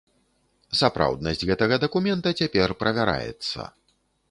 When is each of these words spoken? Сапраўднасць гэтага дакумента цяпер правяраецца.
Сапраўднасць 0.79 1.43
гэтага 1.51 1.79
дакумента 1.85 2.33
цяпер 2.41 2.69
правяраецца. 2.83 3.71